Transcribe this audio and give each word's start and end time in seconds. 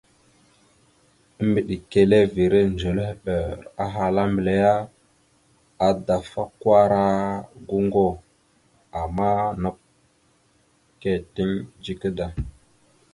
Embədekerrevere 1.41 2.61
ndzelehɓer 2.71 3.55
ahala 3.83 4.21
mbelle: 4.31 4.59
«Adafakwara 5.87 7.03
goŋgo, 7.67 8.07
ama 9.01 9.29
nakw 9.61 9.79
«keeteŋ 11.01 11.51
dzika 11.83 12.09
da.». 12.17 12.27